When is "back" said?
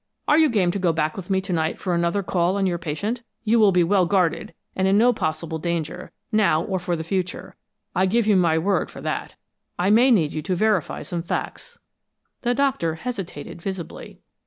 0.91-1.15